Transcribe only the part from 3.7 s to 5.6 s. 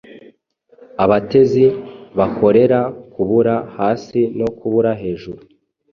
hasi no kubura hejuru,